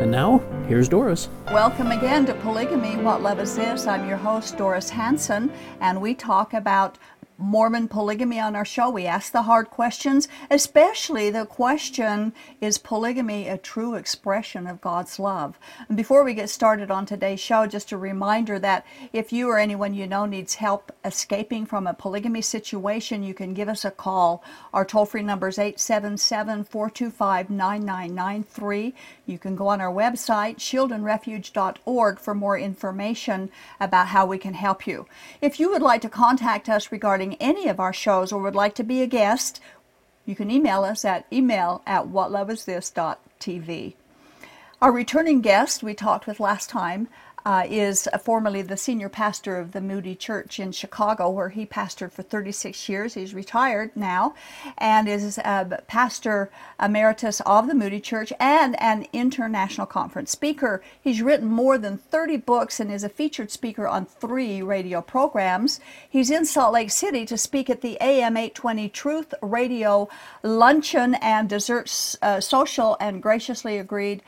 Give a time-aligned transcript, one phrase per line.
[0.00, 0.38] And now,
[0.68, 1.28] here's Doris.
[1.46, 3.88] Welcome again to Polygamy What Love Is This?
[3.88, 5.50] I'm your host, Doris Hanson,
[5.80, 6.98] and we talk about
[7.40, 8.90] Mormon polygamy on our show.
[8.90, 15.20] We ask the hard questions, especially the question Is polygamy a true expression of God's
[15.20, 15.56] love?
[15.86, 19.56] And before we get started on today's show, just a reminder that if you or
[19.56, 23.92] anyone you know needs help escaping from a polygamy situation, you can give us a
[23.92, 24.42] call.
[24.74, 28.94] Our toll free number is 877 425 9993.
[29.26, 34.88] You can go on our website, shieldandrefuge.org, for more information about how we can help
[34.88, 35.06] you.
[35.40, 38.74] If you would like to contact us regarding any of our shows or would like
[38.76, 39.60] to be a guest,
[40.26, 43.94] you can email us at email at whatloveisthis.tv.
[44.80, 47.08] Our returning guest we talked with last time
[47.48, 52.12] uh, is formerly the senior pastor of the Moody Church in Chicago, where he pastored
[52.12, 53.14] for 36 years.
[53.14, 54.34] He's retired now
[54.76, 60.82] and is uh, pastor emeritus of the Moody Church and an international conference speaker.
[61.00, 65.80] He's written more than 30 books and is a featured speaker on three radio programs.
[66.06, 70.10] He's in Salt Lake City to speak at the AM 820 Truth Radio
[70.42, 74.22] Luncheon and Dessert uh, Social and graciously agreed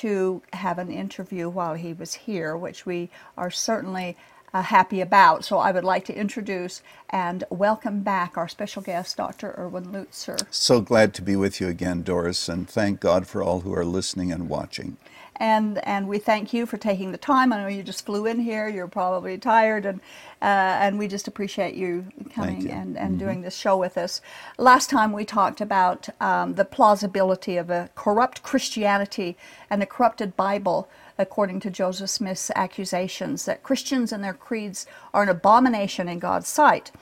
[0.00, 4.16] to have an interview while he was here, which we are certainly
[4.52, 5.44] uh, happy about.
[5.44, 9.54] So I would like to introduce and welcome back our special guest, Dr.
[9.58, 10.46] Erwin Lutzer.
[10.50, 13.84] So glad to be with you again, Doris, and thank God for all who are
[13.84, 14.96] listening and watching
[15.38, 17.52] and and we thank you for taking the time.
[17.52, 20.00] I know you just flew in here; you're probably tired, and
[20.42, 22.70] uh, and we just appreciate you coming you.
[22.70, 23.18] and and mm-hmm.
[23.18, 24.20] doing this show with us.
[24.58, 29.36] Last time we talked about um, the plausibility of a corrupt Christianity
[29.70, 30.88] and a corrupted Bible.
[31.18, 36.46] According to Joseph Smith's accusations, that Christians and their creeds are an abomination in God's
[36.46, 36.92] sight.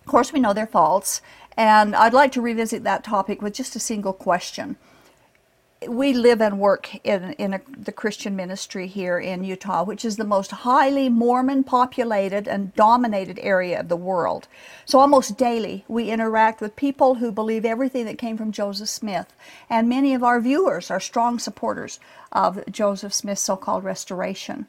[0.00, 1.20] Of course, we know they're false,
[1.54, 4.78] and I'd like to revisit that topic with just a single question
[5.86, 10.16] we live and work in, in a, the Christian ministry here in Utah, which is
[10.16, 14.48] the most highly Mormon populated and dominated area of the world.
[14.84, 19.32] So almost daily we interact with people who believe everything that came from Joseph Smith.
[19.70, 22.00] And many of our viewers are strong supporters
[22.32, 24.66] of Joseph Smith's so called restoration.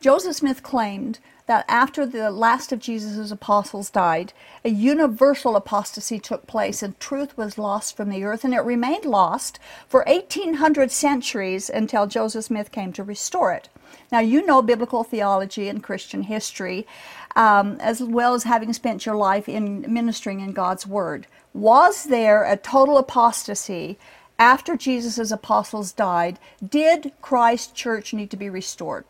[0.00, 1.18] Joseph Smith claimed
[1.50, 4.32] that after the last of Jesus' apostles died,
[4.64, 9.04] a universal apostasy took place and truth was lost from the earth, and it remained
[9.04, 13.68] lost for 1800 centuries until Joseph Smith came to restore it.
[14.12, 16.86] Now, you know biblical theology and Christian history,
[17.34, 21.26] um, as well as having spent your life in ministering in God's Word.
[21.52, 23.98] Was there a total apostasy
[24.38, 26.38] after Jesus' apostles died?
[26.64, 29.04] Did Christ's Church need to be restored?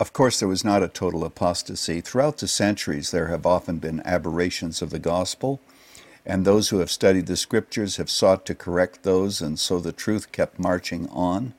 [0.00, 2.00] Of course, there was not a total apostasy.
[2.00, 5.60] Throughout the centuries, there have often been aberrations of the gospel,
[6.24, 9.90] and those who have studied the scriptures have sought to correct those, and so the
[9.90, 11.52] truth kept marching on.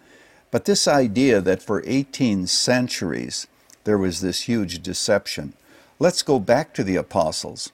[0.51, 3.47] But this idea that for 18 centuries
[3.83, 5.53] there was this huge deception,
[5.99, 7.73] let's go back to the apostles.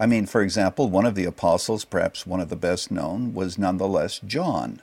[0.00, 3.58] I mean, for example, one of the apostles, perhaps one of the best known, was
[3.58, 4.80] nonetheless John.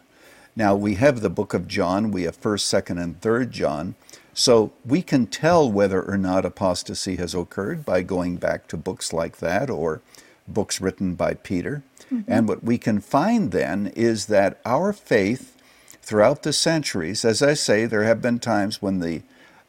[0.56, 3.96] Now, we have the book of John, we have 1st, 2nd, and 3rd John.
[4.34, 9.14] So we can tell whether or not apostasy has occurred by going back to books
[9.14, 10.02] like that or
[10.48, 11.84] books written by Peter.
[12.12, 12.32] Mm-hmm.
[12.32, 15.56] And what we can find then is that our faith
[16.02, 19.22] throughout the centuries, as I say, there have been times when the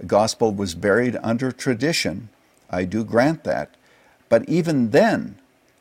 [0.06, 2.28] gospel was buried under tradition.
[2.70, 3.74] I do grant that.
[4.28, 5.36] But even then,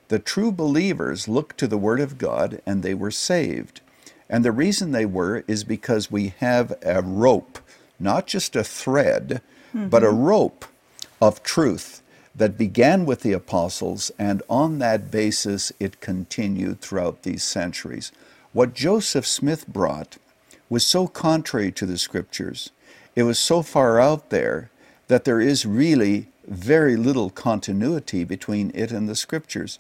[0.09, 3.81] the true believers looked to the Word of God and they were saved.
[4.33, 7.59] And the reason they were is because we have a rope
[7.99, 9.43] not just a thread,
[9.75, 9.89] mm-hmm.
[9.89, 10.65] but a rope
[11.21, 12.01] of truth
[12.35, 18.11] that began with the apostles, and on that basis it continued throughout these centuries.
[18.53, 20.17] What Joseph Smith brought
[20.67, 22.71] was so contrary to the scriptures,
[23.15, 24.71] it was so far out there
[25.09, 29.77] that there is really very little continuity between it and the scriptures,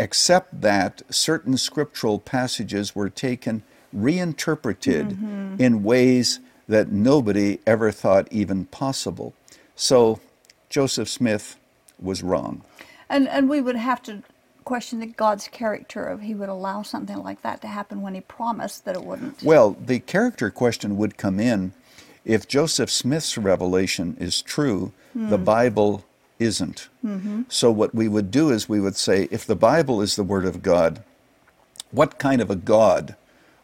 [0.00, 3.62] except that certain scriptural passages were taken,
[3.92, 5.56] reinterpreted mm-hmm.
[5.58, 9.34] in ways that nobody ever thought even possible.
[9.76, 10.18] So
[10.70, 11.58] Joseph Smith
[12.00, 12.62] was wrong.
[13.10, 14.22] And, and we would have to
[14.64, 18.22] question the God's character of he would allow something like that to happen when he
[18.22, 19.42] promised that it wouldn't.
[19.42, 21.72] Well, the character question would come in
[22.24, 25.28] if Joseph Smith's revelation is true, hmm.
[25.28, 26.04] the Bible
[26.40, 26.88] isn't.
[27.04, 27.42] Mm-hmm.
[27.48, 30.44] So, what we would do is we would say, if the Bible is the Word
[30.44, 31.04] of God,
[31.92, 33.14] what kind of a God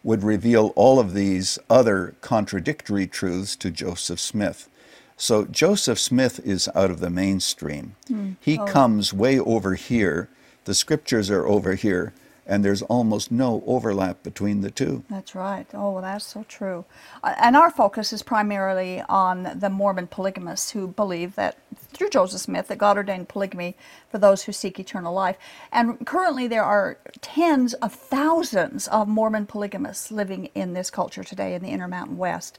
[0.05, 4.69] would reveal all of these other contradictory truths to Joseph Smith?
[5.17, 7.97] So, Joseph Smith is out of the mainstream.
[8.07, 8.33] Hmm.
[8.41, 8.67] He oh.
[8.67, 10.29] comes way over here.
[10.65, 12.13] The scriptures are over here,
[12.47, 15.05] and there's almost no overlap between the two.
[15.11, 15.67] That's right.
[15.75, 16.85] Oh, well, that's so true.
[17.23, 22.41] Uh, And our focus is primarily on the Mormon polygamists who believe that through Joseph
[22.41, 23.75] Smith that God ordained polygamy
[24.11, 25.37] for those who seek eternal life.
[25.73, 31.55] And currently there are tens of thousands of Mormon polygamists living in this culture today
[31.55, 32.59] in the Intermountain West.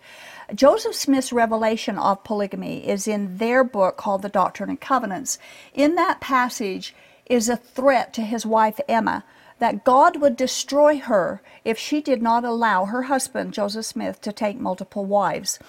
[0.54, 5.40] Joseph Smith's revelation of polygamy is in their book called The Doctrine and Covenants.
[5.74, 6.94] In that passage
[7.26, 9.24] is a threat to his wife Emma
[9.60, 14.32] that God would destroy her if she did not allow her husband, Joseph Smith, to
[14.32, 15.60] take multiple wives.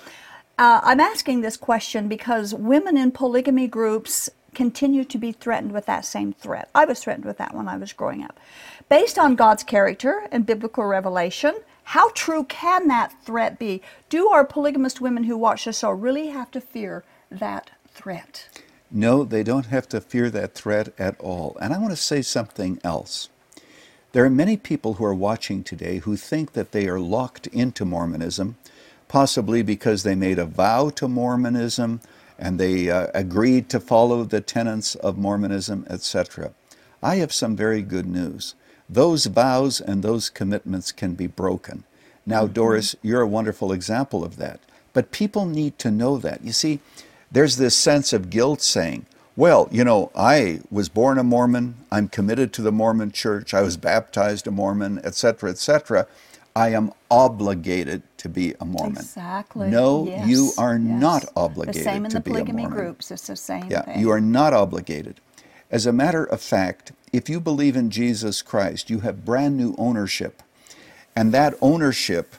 [0.58, 5.87] Uh, I'm asking this question because women in polygamy groups continue to be threatened with
[5.87, 6.69] that same threat.
[6.75, 8.40] I was threatened with that when I was growing up.
[8.88, 11.55] Based on God's character and biblical revelation,
[11.85, 13.82] how true can that threat be?
[14.08, 18.49] Do our polygamist women who watch the show really have to fear that threat?
[18.90, 21.56] No, they don't have to fear that threat at all.
[21.61, 23.29] And I want to say something else.
[24.19, 27.85] There are many people who are watching today who think that they are locked into
[27.85, 28.56] Mormonism,
[29.06, 32.00] possibly because they made a vow to Mormonism
[32.37, 36.50] and they uh, agreed to follow the tenets of Mormonism, etc.
[37.00, 38.56] I have some very good news.
[38.91, 41.85] Those vows and those commitments can be broken.
[42.26, 44.59] Now, Doris, you're a wonderful example of that.
[44.94, 46.43] But people need to know that.
[46.43, 46.81] You see,
[47.31, 49.06] there's this sense of guilt saying,
[49.38, 53.62] well, you know, I was born a Mormon, I'm committed to the Mormon church, I
[53.62, 53.87] was mm-hmm.
[53.87, 56.08] baptized a Mormon, etc., etc.
[56.56, 58.96] I am obligated to be a Mormon.
[58.96, 59.70] Exactly.
[59.70, 61.00] No, Yes, you are yes.
[61.00, 63.12] not The obligated same in to the be a polygamy groups.
[63.12, 64.00] It's the same Yeah, thing.
[64.00, 65.20] you are not obligated.
[65.70, 69.76] As a matter of fact, if you believe in Jesus Christ, you have brand new
[69.79, 70.43] ownership.
[71.14, 72.35] And that ownership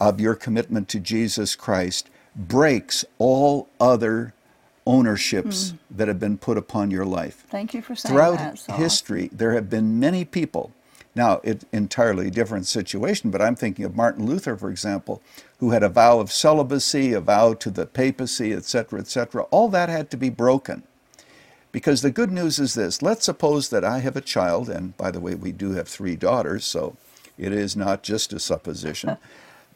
[0.00, 4.34] of your commitment to Jesus Christ breaks all other
[4.90, 5.76] ownerships hmm.
[5.96, 7.44] that have been put upon your life.
[7.48, 8.58] Thank you for saying Throughout that.
[8.58, 10.72] So history, there have been many people.
[11.14, 15.20] Now, it's entirely different situation, but I'm thinking of Martin Luther, for example,
[15.58, 19.42] who had a vow of celibacy, a vow to the papacy, etc., etc.
[19.50, 20.84] All that had to be broken.
[21.72, 25.10] Because the good news is this let's suppose that I have a child, and by
[25.10, 26.96] the way, we do have three daughters, so
[27.38, 29.16] it is not just a supposition.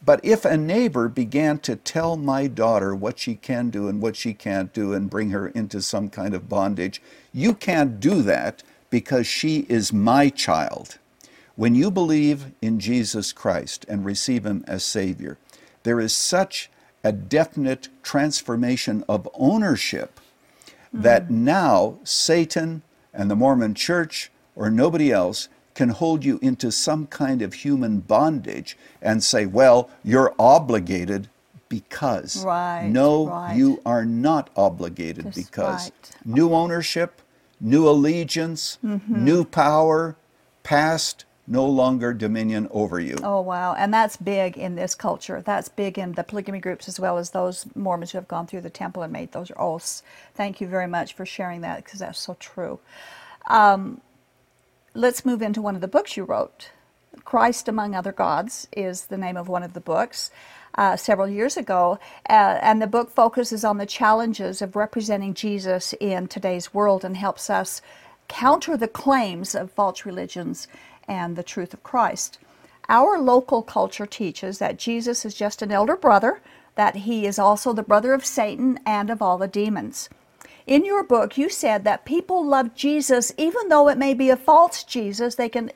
[0.05, 4.17] but if a neighbor began to tell my daughter what she can do and what
[4.17, 7.02] she can't do and bring her into some kind of bondage,
[7.32, 10.99] you can't do that because she is my child.
[11.56, 15.38] When you believe in Jesus Christ and receive Him as Savior,
[15.85, 16.70] there is such
[17.02, 20.20] a definite transformation of ownership
[20.93, 21.31] that mm.
[21.31, 22.82] now Satan
[23.12, 28.00] and the Mormon church or nobody else can hold you into some kind of human
[28.00, 31.28] bondage and say, well, you're obligated
[31.68, 32.44] because.
[32.44, 33.56] Right, no, right.
[33.56, 35.84] you are not obligated That's because.
[35.86, 36.10] right.
[36.24, 37.20] New ownership,
[37.60, 39.24] new allegiance, Mm-hmm.
[39.24, 40.16] new power,
[40.62, 43.16] past, no longer dominion over you.
[43.22, 43.74] Oh, wow.
[43.74, 45.42] And that's big in this culture.
[45.44, 48.62] That's big in the polygamy groups as well as those Mormons who have gone through
[48.62, 50.02] the temple and made those oaths.
[50.34, 52.78] Thank you very much for sharing that because that's so true.
[53.48, 54.00] Um,
[54.94, 56.70] let's move into one of the books you wrote.
[57.24, 60.31] Christ Among Other Gods is the name of one of the books.
[60.77, 61.98] Uh, several years ago,
[62.29, 67.17] uh, and the book focuses on the challenges of representing Jesus in today's world and
[67.17, 67.81] helps us
[68.27, 70.67] counter the claims of false religions
[71.06, 72.39] and the truth of Christ.
[72.89, 76.41] Our local culture teaches that Jesus is just an elder brother,
[76.74, 80.08] that he is also the brother of Satan and of all the demons.
[80.66, 84.36] In your book, you said that people love Jesus, even though it may be a
[84.36, 85.70] false Jesus, they can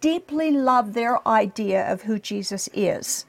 [0.00, 3.24] deeply love their idea of who Jesus is.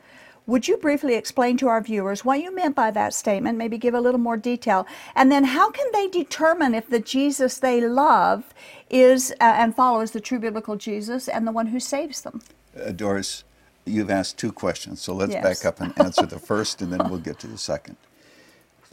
[0.45, 3.57] Would you briefly explain to our viewers what you meant by that statement?
[3.57, 4.85] Maybe give a little more detail.
[5.15, 8.53] And then, how can they determine if the Jesus they love
[8.89, 12.41] is uh, and follows the true biblical Jesus and the one who saves them?
[12.77, 13.45] Uh, Doris,
[13.85, 15.43] you've asked two questions, so let's Yes.
[15.43, 17.95] back up and answer the first, and then we'll get to the second.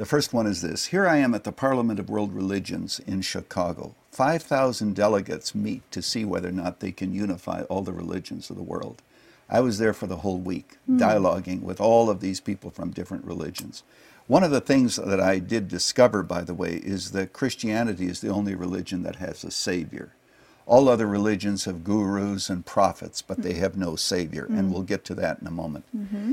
[0.01, 3.21] The first one is this Here I am at the Parliament of World Religions in
[3.21, 3.95] Chicago.
[4.13, 8.57] 5,000 delegates meet to see whether or not they can unify all the religions of
[8.57, 9.03] the world.
[9.51, 10.97] I was there for the whole week, hmm.
[10.97, 13.83] dialoguing with all of these people from different religions.
[14.27, 18.23] One of the things that I did discover, by the way, is that Christianity is
[18.23, 20.15] the only religion that has a savior.
[20.65, 23.61] All other religions have gurus and prophets, but they hmm.
[23.61, 24.73] have no savior, and hmm.
[24.73, 25.85] we'll get to that in a moment.
[25.95, 26.33] Mm-hmm.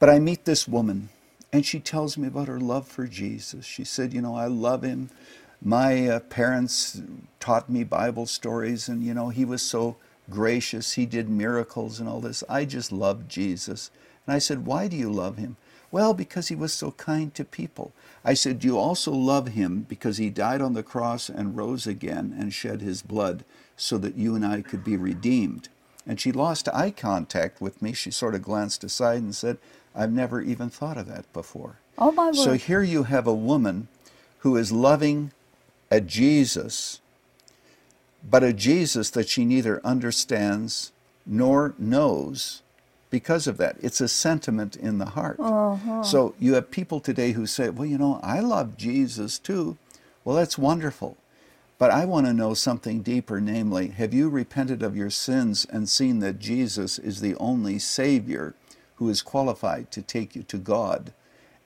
[0.00, 1.10] But I meet this woman,
[1.56, 3.64] and she tells me about her love for Jesus.
[3.64, 5.08] She said, You know, I love him.
[5.62, 7.00] my uh, parents
[7.40, 9.96] taught me Bible stories, and you know, he was so
[10.28, 10.92] gracious.
[10.92, 12.44] He did miracles and all this.
[12.46, 13.90] I just loved Jesus.
[14.26, 15.56] And I said, Why do you love him?
[15.90, 17.94] Well, because he was so kind to people.
[18.22, 21.86] I said, Do you also love him because he died on the cross and rose
[21.86, 23.46] again and shed his blood
[23.78, 25.70] so that you and I could be redeemed?
[26.06, 27.94] And she lost eye contact with me.
[27.94, 29.56] She sort of glanced aside and said,
[29.96, 31.78] I've never even thought of that before.
[31.98, 32.36] Oh, my word.
[32.36, 33.88] So here you have a woman
[34.40, 35.32] who is loving
[35.90, 37.00] a Jesus,
[38.28, 40.92] but a Jesus that she neither understands
[41.24, 42.62] nor knows
[43.08, 43.76] because of that.
[43.80, 45.38] It's a sentiment in the heart.
[45.40, 46.02] Uh-huh.
[46.02, 49.78] So you have people today who say, well, you know, I love Jesus too.
[50.24, 51.16] Well, that's wonderful.
[51.78, 55.88] But I want to know something deeper, namely, have you repented of your sins and
[55.88, 58.54] seen that Jesus is the only Savior
[58.96, 61.12] who is qualified to take you to God?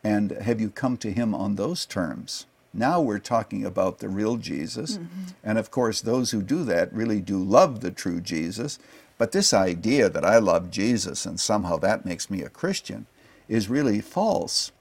[0.03, 2.47] And have you come to Him on those terms?
[2.73, 4.99] Now we're talking about the real Jesus.
[4.99, 5.23] Mm-hmm.
[5.43, 8.79] And of course, those who do that really do love the true Jesus.
[9.19, 13.07] But this idea that I love Jesus and somehow that makes me a Christian
[13.49, 14.73] is really false.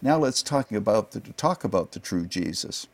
[0.00, 2.86] Now let's talk about the, talk about the true Jesus.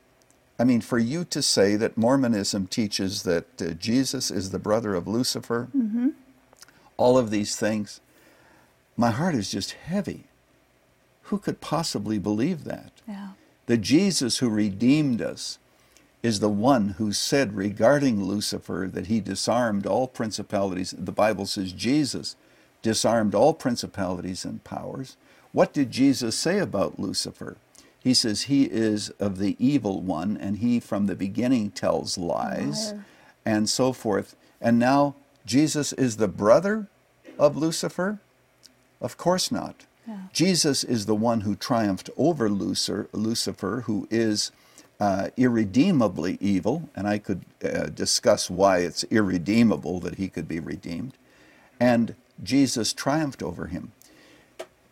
[0.58, 4.94] I mean, for you to say that Mormonism teaches that uh, Jesus is the brother
[4.94, 6.08] of Lucifer, mm-hmm.
[6.96, 8.00] all of these things,
[8.98, 10.24] my heart is just heavy.
[11.22, 12.92] Who could possibly believe that?
[13.06, 13.30] Yeah.
[13.66, 15.58] The Jesus who redeemed us
[16.22, 20.94] is the one who said regarding Lucifer that he disarmed all principalities.
[20.98, 22.34] The Bible says Jesus
[22.82, 25.16] disarmed all principalities and powers.
[25.52, 27.56] What did Jesus say about Lucifer?
[28.02, 32.92] He says he is of the evil one and he from the beginning tells lies
[32.92, 33.04] Liar.
[33.44, 34.34] and so forth.
[34.60, 35.14] And now
[35.46, 36.88] Jesus is the brother
[37.38, 38.18] of Lucifer?
[39.00, 39.86] Of course not.
[40.06, 40.16] Yeah.
[40.32, 44.50] Jesus is the one who triumphed over Lucifer, who is
[45.00, 50.60] uh, irredeemably evil, and I could uh, discuss why it's irredeemable that he could be
[50.60, 51.12] redeemed.
[51.78, 53.92] And Jesus triumphed over him.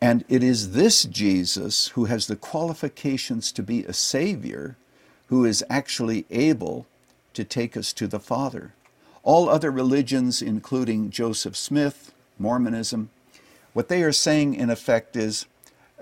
[0.01, 4.77] And it is this Jesus who has the qualifications to be a Savior
[5.29, 6.87] who is actually able
[7.35, 8.75] to take us to the Father.
[9.23, 13.11] All other religions, including Joseph Smith, Mormonism,
[13.77, 15.45] what they are saying in effect is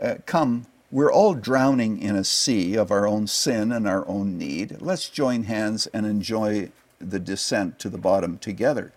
[0.01, 4.39] uh, come, we're all drowning in a sea of our own sin and our own
[4.39, 4.77] need.
[4.81, 8.93] Let's join hands and enjoy the descent to the bottom together.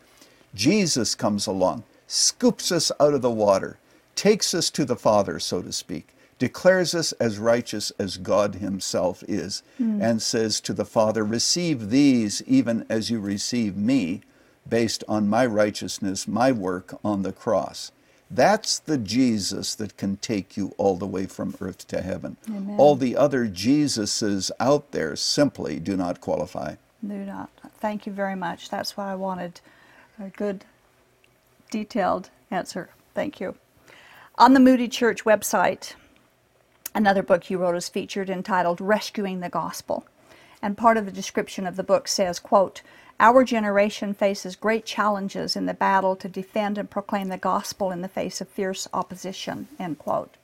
[0.54, 3.80] Jesus comes along, scoops us out of the water,
[4.14, 9.24] takes us to the Father, so to speak, declares us as righteous as God Himself
[9.28, 10.00] is, mm.
[10.04, 14.22] and says to the Father, Receive these even as you receive me,
[14.70, 17.92] based on my righteousness, my work on the cross.
[18.30, 22.38] That's the Jesus that can take you all the way from earth to heaven.
[22.50, 22.76] Amen.
[22.78, 26.76] All the other Jesuses out there simply do not qualify.
[27.06, 27.50] Do not.
[27.80, 28.70] Thank you very much.
[28.70, 29.62] That's what I wanted.
[30.20, 30.66] A good,
[31.72, 32.90] detailed answer.
[33.14, 33.56] Thank you.
[34.38, 35.94] On the Moody Church website,
[36.94, 40.06] another book you wrote is featured entitled Rescuing the Gospel.
[40.62, 42.82] And part of the description of the book says, quote,
[43.20, 48.02] our generation faces great challenges in the battle to defend and proclaim the gospel in
[48.02, 49.68] the face of fierce opposition.
[49.80, 50.36] End quote.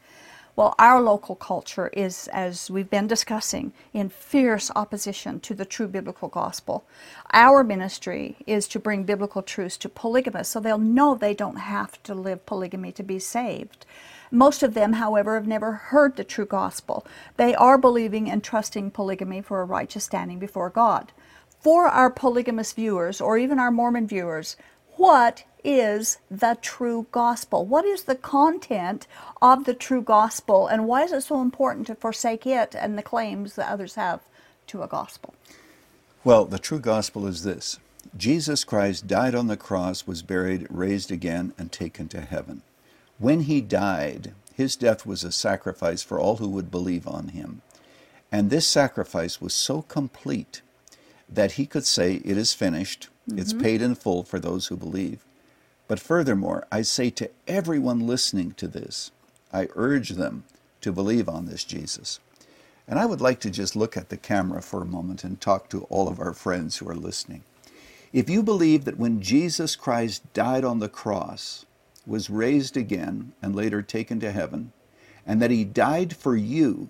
[0.56, 5.88] Well, our local culture is, as we've been discussing, in fierce opposition to the true
[5.88, 6.84] biblical gospel.
[7.32, 12.02] Our ministry is to bring biblical truths to polygamists so they'll know they don't have
[12.04, 13.88] to live polygamy to be saved.
[14.30, 17.06] Most of them, however, have never heard the true gospel.
[17.38, 21.12] They are believing and trusting polygamy for a righteous standing before God
[21.64, 24.58] for our polygamous viewers or even our Mormon viewers,
[24.98, 27.66] what is the true gospel?
[27.66, 29.08] What is the content
[29.42, 33.02] of the true gospel, and why is it so important to forsake it and the
[33.02, 34.20] claims that others have
[34.68, 35.34] to a gospel?
[36.26, 37.80] Well, the true gospel is this
[38.18, 42.62] Jesus Christ died on the cross, was buried, raised again, and taken to heaven.
[43.20, 47.62] When he died, his death was a sacrifice for all who would believe on him.
[48.34, 50.62] And this sacrifice was so complete
[51.36, 53.40] that he could say, It is finished, mm-hmm.
[53.40, 55.26] it's paid in full for those who believe.
[55.88, 59.12] But furthermore, I say to everyone listening to this,
[59.52, 60.46] I urge them
[60.82, 62.20] to believe on this Jesus.
[62.88, 65.70] And I would like to just look at the camera for a moment and talk
[65.70, 67.44] to all of our friends who are listening.
[68.12, 71.66] If you believe that when Jesus Christ died on the cross,
[72.06, 74.74] was raised again, and later taken to heaven,
[75.26, 76.90] and that he died for you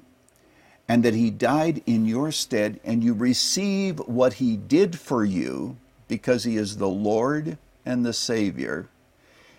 [0.87, 5.77] and that he died in your stead, and you receive what he did for you
[6.07, 8.87] because he is the Lord and the Savior,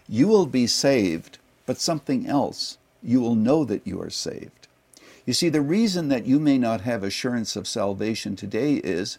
[0.08, 2.78] you will be saved, but something else.
[3.02, 4.68] You will know that you are saved.
[5.26, 9.18] You see, the reason that you may not have assurance of salvation today is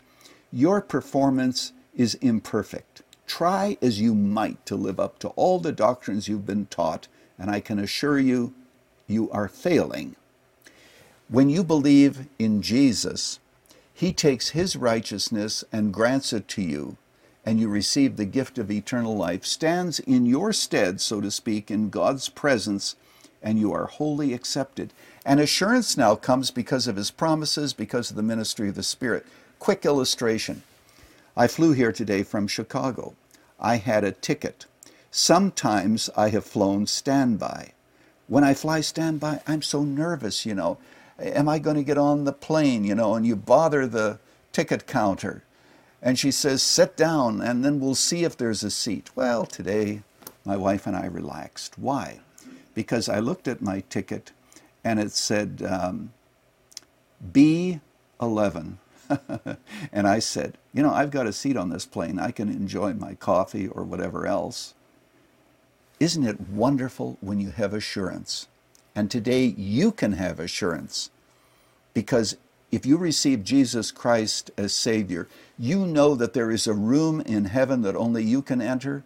[0.52, 3.02] your performance is imperfect.
[3.28, 7.08] Try as you might to live up to all the doctrines you've been taught,
[7.40, 8.54] and I can assure you,
[9.08, 10.16] you are failing.
[11.28, 13.40] When you believe in Jesus,
[13.92, 16.98] He takes His righteousness and grants it to you,
[17.44, 21.72] and you receive the gift of eternal life, stands in your stead, so to speak,
[21.72, 22.96] in God's presence,
[23.42, 24.94] and you are wholly accepted.
[25.26, 29.26] And assurance now comes because of His promises, because of the ministry of the Spirit.
[29.58, 30.62] Quick illustration.
[31.36, 33.16] I flew here today from Chicago.
[33.60, 34.68] I had a ticket.
[35.10, 37.72] Sometimes I have flown standby.
[38.28, 40.78] When I fly standby, I'm so nervous, you know.
[41.20, 43.16] Am I going to get on the plane, you know?
[43.16, 44.20] And you bother the
[44.52, 45.44] ticket counter.
[46.02, 49.10] And she says, sit down and then we'll see if there's a seat.
[49.16, 50.04] Well, today
[50.46, 51.78] my wife and I relaxed.
[51.78, 52.20] Why?
[52.74, 54.32] Because I looked at my ticket
[54.84, 56.14] and it said um,
[57.32, 58.76] B11.
[59.92, 62.20] and I said, You know, I've got a seat on this plane.
[62.20, 64.74] I can enjoy my coffee or whatever else.
[66.00, 68.48] Isn't it wonderful when you have assurance?
[68.96, 71.10] And today you can have assurance
[71.94, 72.38] because
[72.72, 77.46] if you receive Jesus Christ as Savior, you know that there is a room in
[77.46, 79.04] heaven that only you can enter.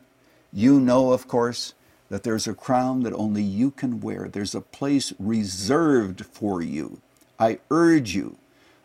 [0.54, 1.74] You know, of course,
[2.10, 4.28] that there's a crown that only you can wear.
[4.28, 7.02] There's a place reserved for you.
[7.40, 8.38] I urge you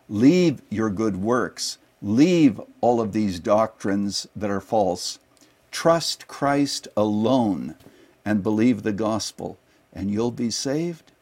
[0.07, 1.77] Leave your good works.
[2.01, 5.17] Leave all of these doctrines that are false.
[5.71, 7.75] Trust Christ alone
[8.23, 9.57] and believe the gospel,
[9.95, 11.13] and you'll be saved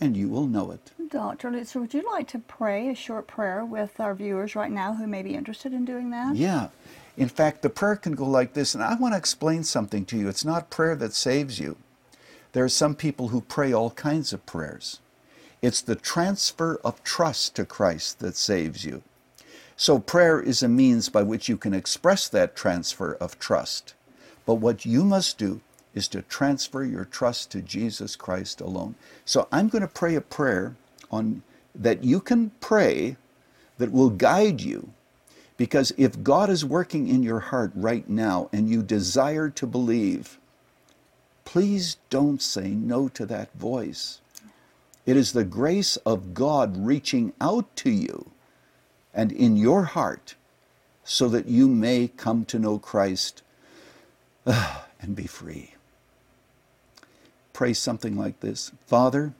[0.00, 0.90] and you will know it.
[1.10, 1.50] Dr.
[1.50, 5.06] Lutzer, would you like to pray a short prayer with our viewers right now who
[5.06, 6.34] may be interested in doing that?
[6.34, 6.68] Yeah.
[7.16, 10.18] In fact, the prayer can go like this, and I want to explain something to
[10.18, 10.28] you.
[10.28, 11.76] It's not prayer that saves you.
[12.52, 14.98] There are some people who pray all kinds of prayers.
[15.62, 19.02] It's the transfer of trust to Christ that saves you.
[19.76, 23.94] So prayer is a means by which you can express that transfer of trust.
[24.46, 25.60] But what you must do
[25.94, 28.96] is to transfer your trust to Jesus Christ alone.
[29.24, 30.76] So I'm going to pray a prayer
[31.10, 31.42] on
[31.74, 33.16] that you can pray
[33.78, 34.90] that will guide you
[35.56, 40.38] because if God is working in your heart right now and you desire to believe,
[41.44, 44.20] please don't say no to that voice.
[45.06, 48.30] It is the grace of God reaching out to you
[49.12, 50.34] and in your heart
[51.04, 53.42] so that you may come to know Christ
[54.46, 55.73] and be free.
[57.54, 59.32] Pray something like this Father,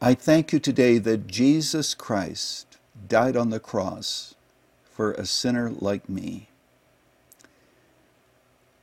[0.00, 2.76] I thank you today that Jesus Christ
[3.08, 4.34] died on the cross
[4.84, 6.48] for a sinner like me.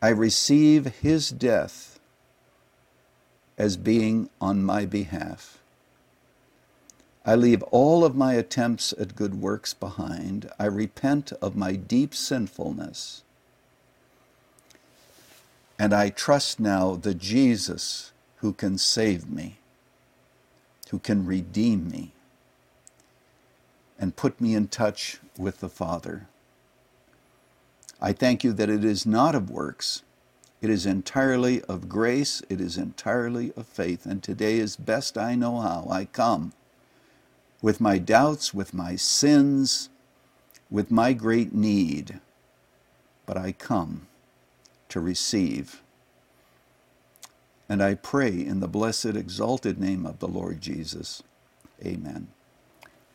[0.01, 1.99] I receive his death
[3.55, 5.59] as being on my behalf.
[7.23, 10.49] I leave all of my attempts at good works behind.
[10.57, 13.21] I repent of my deep sinfulness.
[15.81, 19.57] And I trust now the Jesus who can save me,
[20.91, 22.11] who can redeem me,
[23.97, 26.27] and put me in touch with the Father.
[27.99, 30.03] I thank you that it is not of works,
[30.61, 34.05] it is entirely of grace, it is entirely of faith.
[34.05, 36.53] And today, as best I know how, I come
[37.59, 39.89] with my doubts, with my sins,
[40.69, 42.19] with my great need.
[43.25, 44.05] But I come
[44.91, 45.81] to receive.
[47.67, 51.23] And I pray in the blessed, exalted name of the Lord Jesus.
[51.85, 52.27] Amen.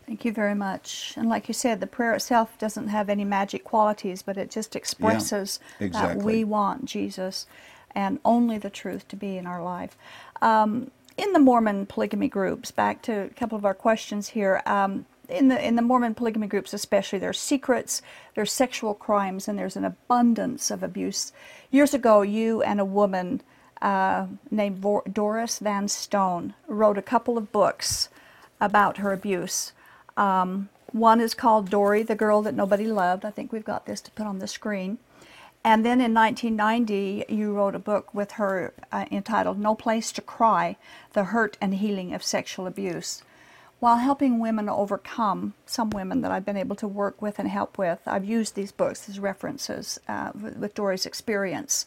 [0.06, 1.14] Thank you very much.
[1.16, 4.76] And like you said, the prayer itself doesn't have any magic qualities, but it just
[4.76, 6.14] expresses yeah, exactly.
[6.16, 7.46] that we want Jesus
[7.94, 9.96] and only the truth to be in our life.
[10.40, 14.62] Um, in the Mormon polygamy groups, back to a couple of our questions here.
[14.66, 18.02] Um, in the in the Mormon polygamy groups, especially, there's secrets,
[18.34, 21.32] there's sexual crimes, and there's an abundance of abuse.
[21.70, 23.42] Years ago, you and a woman
[23.82, 28.08] uh, named Doris Van Stone wrote a couple of books
[28.60, 29.72] about her abuse.
[30.16, 33.24] Um, one is called Dorie, the Girl That Nobody Loved.
[33.24, 34.98] I think we've got this to put on the screen.
[35.62, 40.22] And then in 1990, you wrote a book with her uh, entitled No Place to
[40.22, 40.76] Cry
[41.12, 43.22] The Hurt and Healing of Sexual Abuse.
[43.78, 47.76] While helping women overcome, some women that I've been able to work with and help
[47.76, 51.84] with, I've used these books as references uh, with Dorie's experience.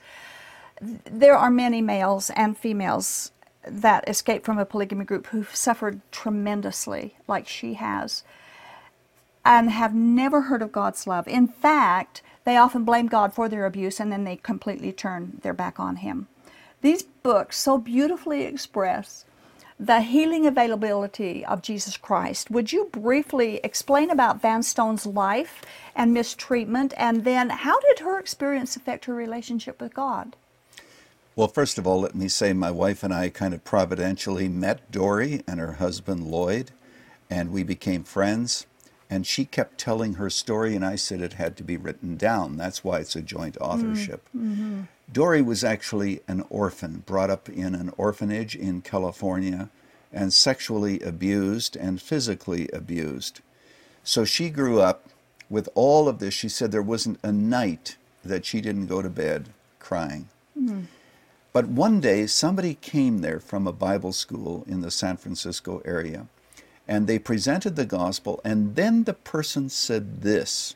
[0.82, 3.32] There are many males and females
[3.68, 8.24] that escaped from a polygamy group who've suffered tremendously, like she has,
[9.44, 11.28] and have never heard of God's love.
[11.28, 15.54] In fact, they often blame God for their abuse and then they completely turn their
[15.54, 16.28] back on Him.
[16.82, 19.26] These books so beautifully express
[19.80, 22.52] the healing availability of Jesus Christ.
[22.52, 25.62] Would you briefly explain about Van Stone's life
[25.96, 30.36] and mistreatment, and then how did her experience affect her relationship with God?
[31.36, 34.92] Well, first of all, let me say my wife and I kind of providentially met
[34.92, 36.72] Dorie and her husband Lloyd,
[37.30, 38.66] and we became friends.
[39.10, 42.58] And she kept telling her story, and I said it had to be written down.
[42.58, 44.28] That's why it's a joint authorship.
[44.38, 44.82] Mm-hmm.
[45.12, 49.70] Dorie was actually an orphan, brought up in an orphanage in California,
[50.12, 53.42] and sexually abused and physically abused.
[54.04, 55.10] So she grew up
[55.50, 56.34] with all of this.
[56.34, 60.30] She said there wasn't a night that she didn't go to bed crying.
[60.58, 60.82] Mm-hmm.
[61.52, 66.28] But one day, somebody came there from a Bible school in the San Francisco area,
[66.88, 70.76] and they presented the gospel, and then the person said this.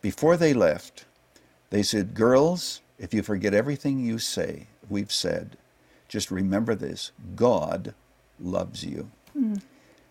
[0.00, 1.04] Before they left,
[1.70, 5.56] they said, Girls, if you forget everything you say, we've said,
[6.08, 7.94] just remember this God
[8.40, 9.10] loves you.
[9.36, 9.62] Mm.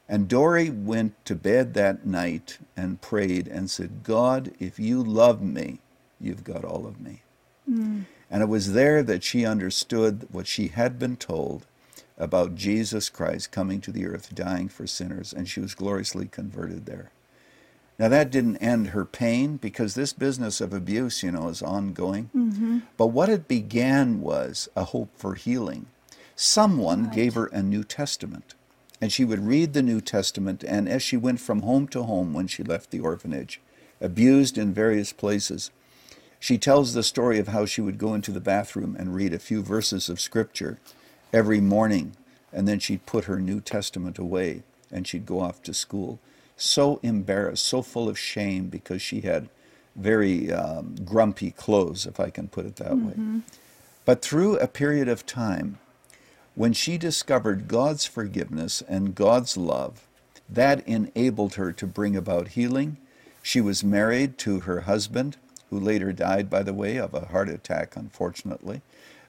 [0.09, 5.41] And Dorie went to bed that night and prayed and said, God, if you love
[5.41, 5.79] me,
[6.19, 7.23] you've got all of me.
[7.69, 8.05] Mm.
[8.29, 11.65] And it was there that she understood what she had been told
[12.17, 16.85] about Jesus Christ coming to the earth, dying for sinners, and she was gloriously converted
[16.85, 17.11] there.
[17.99, 22.29] Now, that didn't end her pain because this business of abuse, you know, is ongoing.
[22.47, 22.79] Mm-hmm.
[22.97, 25.87] But what it began was a hope for healing.
[26.35, 27.15] Someone right.
[27.15, 28.53] gave her a New Testament,
[29.01, 32.33] and she would read the New Testament, and as she went from home to home
[32.33, 33.59] when she left the orphanage,
[33.99, 35.71] abused in various places,
[36.39, 39.39] she tells the story of how she would go into the bathroom and read a
[39.39, 40.77] few verses of Scripture
[41.33, 42.15] every morning,
[42.53, 46.19] and then she'd put her New Testament away and she'd go off to school.
[46.55, 49.49] So embarrassed, so full of shame because she had
[49.97, 53.35] very um, grumpy clothes, if I can put it that mm-hmm.
[53.35, 53.41] way.
[54.05, 55.79] But through a period of time,
[56.55, 60.07] when she discovered God's forgiveness and God's love,
[60.49, 62.97] that enabled her to bring about healing.
[63.41, 65.37] She was married to her husband
[65.69, 68.81] who later died, by the way, of a heart attack, unfortunately.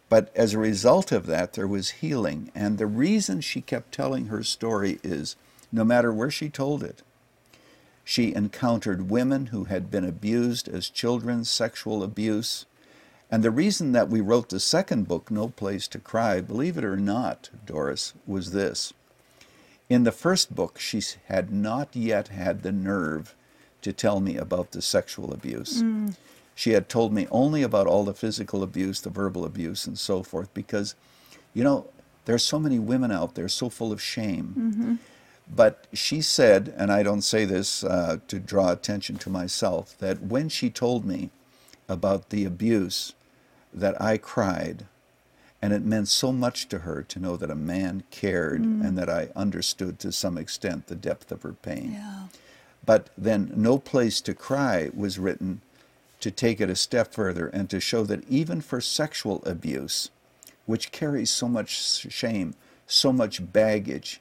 [0.08, 2.50] But as a result of that, there was healing.
[2.54, 5.36] And the reason she kept telling her story is
[5.70, 7.02] no matter where she told it,
[8.08, 12.64] she encountered women who had been abused as children, sexual abuse.
[13.30, 16.86] And the reason that we wrote the second book, No Place to Cry, believe it
[16.86, 18.94] or not, Doris, was this.
[19.90, 23.34] In the first book, she had not yet had the nerve
[23.82, 25.82] to tell me about the sexual abuse.
[25.82, 26.16] Mm.
[26.54, 30.22] She had told me only about all the physical abuse, the verbal abuse, and so
[30.22, 30.94] forth, because,
[31.52, 31.86] you know,
[32.24, 34.54] there are so many women out there so full of shame.
[34.58, 34.94] Mm-hmm.
[35.54, 40.22] But she said, and I don't say this uh, to draw attention to myself, that
[40.22, 41.30] when she told me
[41.88, 43.14] about the abuse,
[43.72, 44.86] that I cried.
[45.60, 48.86] And it meant so much to her to know that a man cared mm.
[48.86, 51.92] and that I understood to some extent the depth of her pain.
[51.94, 52.26] Yeah.
[52.86, 55.60] But then No Place to Cry was written
[56.20, 60.10] to take it a step further and to show that even for sexual abuse,
[60.66, 61.70] which carries so much
[62.10, 62.54] shame,
[62.86, 64.20] so much baggage,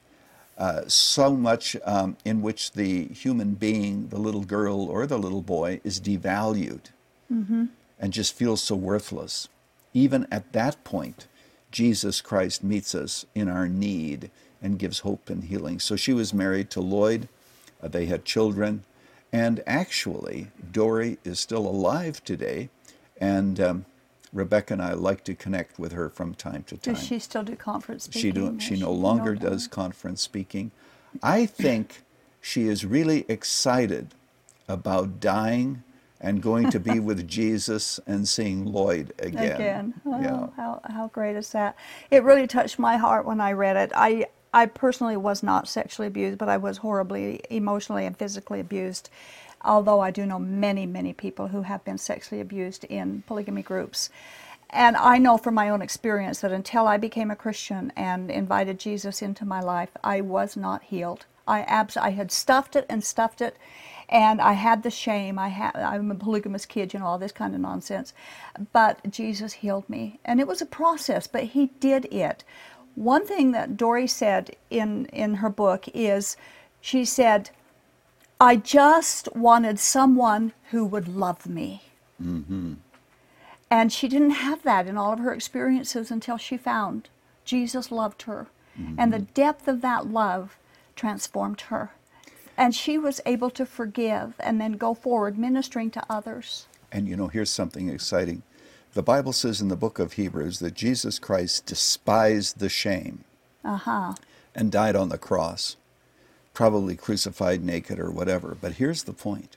[0.58, 5.40] uh, so much um, in which the human being, the little girl or the little
[5.40, 6.90] boy, is devalued
[7.32, 7.66] mm-hmm.
[8.00, 9.48] and just feels so worthless.
[9.94, 11.28] Even at that point,
[11.70, 15.78] Jesus Christ meets us in our need and gives hope and healing.
[15.78, 17.28] So she was married to Lloyd.
[17.80, 18.84] Uh, they had children.
[19.32, 22.70] And actually, Dorie is still alive today.
[23.20, 23.84] And um,
[24.32, 26.94] Rebecca and I like to connect with her from time to time.
[26.94, 28.20] Does she still do conference speaking?
[28.20, 30.70] She, do, she no longer does conference speaking.
[31.22, 32.02] I think
[32.40, 34.14] she is really excited
[34.68, 35.82] about dying
[36.20, 39.54] and going to be with Jesus and seeing Lloyd again.
[39.54, 39.94] Again.
[40.04, 40.46] Oh, yeah.
[40.56, 41.76] how, how great is that?
[42.10, 43.92] It really touched my heart when I read it.
[43.94, 49.10] I, I personally was not sexually abused, but I was horribly emotionally and physically abused.
[49.62, 54.10] Although I do know many, many people who have been sexually abused in polygamy groups.
[54.70, 58.78] And I know from my own experience that until I became a Christian and invited
[58.78, 61.26] Jesus into my life, I was not healed.
[61.46, 63.56] I abs- I had stuffed it and stuffed it,
[64.10, 65.38] and I had the shame.
[65.38, 68.12] I had I'm a polygamous kid, you know, all this kind of nonsense.
[68.72, 72.44] But Jesus healed me, and it was a process, but He did it.
[72.94, 76.36] One thing that Dorie said in, in her book is
[76.80, 77.50] she said,
[78.40, 81.82] I just wanted someone who would love me.
[82.22, 82.74] Mm-hmm.
[83.70, 87.08] And she didn't have that in all of her experiences until she found
[87.44, 88.46] Jesus loved her.
[88.78, 88.94] Mm-hmm.
[88.98, 90.56] And the depth of that love
[90.94, 91.90] transformed her.
[92.56, 96.66] And she was able to forgive and then go forward ministering to others.
[96.90, 98.42] And you know, here's something exciting.
[98.94, 103.24] The Bible says in the book of Hebrews that Jesus Christ despised the shame.
[103.64, 104.14] Uh-huh.
[104.54, 105.76] and died on the cross,
[106.58, 108.56] probably crucified naked or whatever.
[108.60, 109.56] But here's the point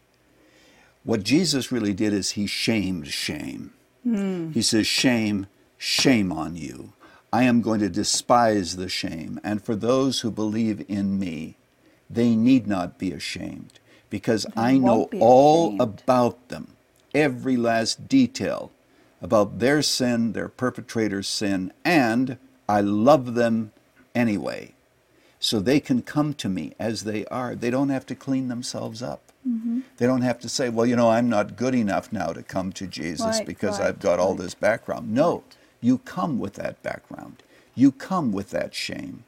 [1.04, 3.74] what Jesus really did is he shamed shame.
[4.06, 4.54] Mm.
[4.54, 5.48] He says, Shame,
[5.80, 6.94] shame on you.
[7.34, 9.40] I am going to despise the shame.
[9.44, 11.56] And for those who believe in me,
[12.08, 13.80] they need not be ashamed
[14.12, 16.76] because they I know all about them,
[17.16, 18.72] every last detail
[19.24, 22.38] about their sin, their perpetrator's sin, and
[22.70, 23.72] I love them
[24.14, 24.76] anyway.
[25.44, 27.56] So they can come to me as they are.
[27.56, 29.32] They don't have to clean themselves up.
[29.46, 29.80] Mm-hmm.
[29.98, 32.72] They don't have to say, well, you know, I'm not good enough now to come
[32.74, 34.20] to Jesus right, because right, I've got right.
[34.20, 35.12] all this background.
[35.12, 35.44] No,
[35.82, 37.42] you come with that background.
[37.74, 39.24] You come with that shame.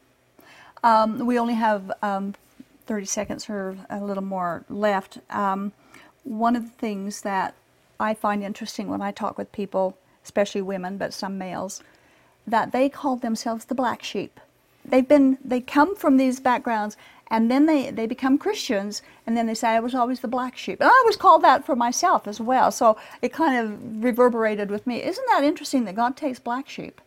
[0.83, 2.35] Um, we only have um,
[2.85, 5.17] 30 seconds or a little more left.
[5.31, 5.71] Um,
[6.23, 7.55] one of the things that
[7.99, 11.81] I find interesting when I talk with people, especially women, but some males,
[12.45, 14.39] that they call themselves the black sheep.
[14.85, 16.97] They've been, they come from these backgrounds
[17.33, 20.55] and then they, they become Christians, and then they say, I was always the black
[20.55, 20.79] sheep.
[20.79, 22.69] And I was called that for myself as well.
[22.71, 25.01] So it kind of reverberated with me.
[25.01, 27.01] Isn't that interesting that God takes black sheep?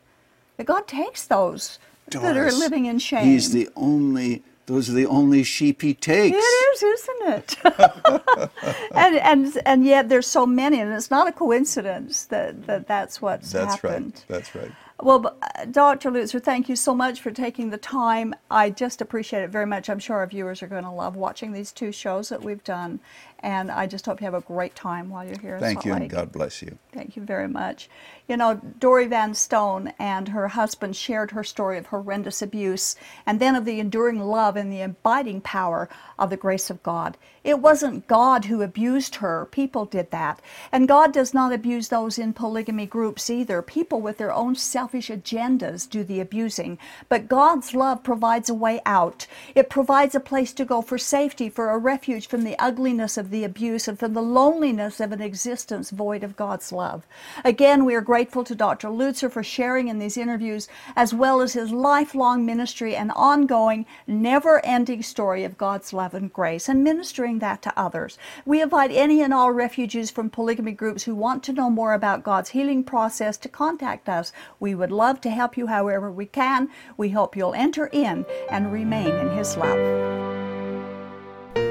[0.57, 1.79] That God takes those
[2.11, 3.27] Doris, that are living in shame.
[3.27, 6.37] He's the only those are the only sheep he takes.
[6.37, 7.57] It is, isn't it?
[8.97, 13.23] and and and yet there's so many, and it's not a coincidence that, that that's
[13.23, 14.25] what's that's happened.
[14.27, 14.65] That's right.
[14.65, 14.73] That's right.
[15.03, 16.11] Well, uh, Dr.
[16.11, 18.35] Lutzer, thank you so much for taking the time.
[18.51, 19.91] I just appreciate it very much.
[19.91, 23.01] I'm sure our viewers are going to love watching these two shows that we've done.
[23.41, 25.61] And I just hope you have a great time while you're here.
[25.61, 26.03] Thank you, Lake.
[26.03, 26.79] and God bless you.
[26.93, 27.91] Thank you very much.
[28.27, 33.39] You know, Dorie Van Stone and her husband shared her story of horrendous abuse and
[33.39, 37.19] then of the enduring love and the abiding power of the grace of God.
[37.45, 40.41] It wasn't God who abused her, people did that.
[40.73, 43.63] And God does not abuse those in polygamy groups either.
[43.63, 46.79] People with their own selfish agendas do the abusing.
[47.09, 51.49] But God's love provides a way out, it provides a place to go for safety,
[51.49, 55.21] for a refuge from the ugliness of the abuse and from the loneliness of an
[55.21, 57.05] existence void of God's love.
[57.45, 58.87] Again, we are grateful to Dr.
[58.87, 64.65] Lutzer for sharing in these interviews, as well as his lifelong ministry and ongoing, never
[64.65, 68.19] ending story of God's love and grace and ministering that to others.
[68.45, 72.23] We invite any and all refugees from polygamy groups who want to know more about
[72.23, 74.33] God's healing process to contact us.
[74.61, 76.69] We would love to help you however we can.
[76.97, 79.79] We hope you'll enter in and remain in His love.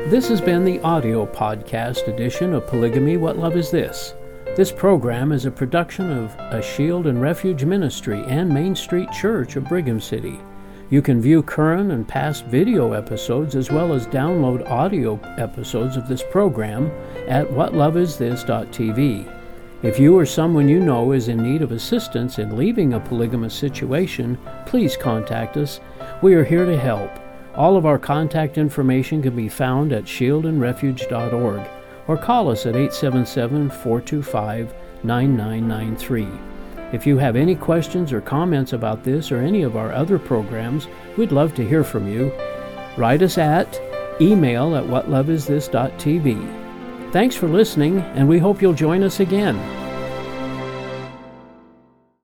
[0.10, 4.14] This has been the audio podcast edition of Polygamy What Love Is This?
[4.56, 9.56] This program is a production of A Shield and Refuge Ministry and Main Street Church
[9.56, 10.40] of Brigham City.
[10.90, 16.08] You can view current and past video episodes as well as download audio episodes of
[16.08, 16.92] this program
[17.28, 19.35] at whatloveisthis.tv.
[19.86, 23.54] If you or someone you know is in need of assistance in leaving a polygamous
[23.54, 25.80] situation, please contact us.
[26.24, 27.12] We are here to help.
[27.54, 31.70] All of our contact information can be found at shieldandrefuge.org
[32.08, 36.28] or call us at 877 425 9993.
[36.92, 40.88] If you have any questions or comments about this or any of our other programs,
[41.16, 42.32] we'd love to hear from you.
[42.98, 43.80] Write us at
[44.20, 46.65] email at whatloveisthis.tv.
[47.16, 49.85] Thanks for listening, and we hope you'll join us again.